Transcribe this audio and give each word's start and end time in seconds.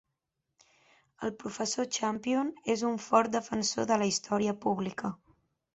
El 1.27 1.33
professor 1.43 1.89
Champion 1.99 2.49
és 2.77 2.87
un 2.93 2.99
fort 3.05 3.35
defensor 3.39 3.91
de 3.95 4.03
la 4.05 4.13
història 4.17 4.59
pública. 4.67 5.19